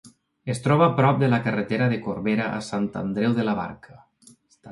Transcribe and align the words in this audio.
Es 0.53 0.61
troba 0.67 0.85
prop 0.99 1.19
de 1.23 1.27
la 1.33 1.39
carretera 1.47 1.89
de 1.91 1.99
Corbera 2.07 2.47
a 2.55 2.63
Sant 2.69 2.87
Andreu 3.03 3.39
de 3.41 3.47
la 3.51 3.57
Barca. 3.63 4.01